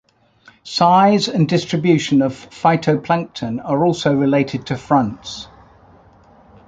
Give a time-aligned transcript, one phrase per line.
[0.63, 5.47] Size and distribution of phytoplankton are also related to fronts.